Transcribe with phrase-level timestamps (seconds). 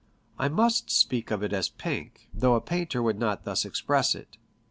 [0.39, 4.39] I must speak of it as pink, though a painter would not thus express it.